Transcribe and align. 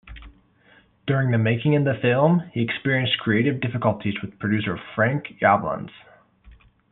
During 1.05 1.29
the 1.29 1.37
making 1.37 1.75
of 1.75 1.83
the 1.83 1.93
film, 1.93 2.49
he 2.55 2.63
experienced 2.63 3.19
creative 3.19 3.59
difficulties 3.61 4.15
with 4.23 4.39
producer 4.39 4.75
Frank 4.95 5.27
Yablans. 5.39 5.91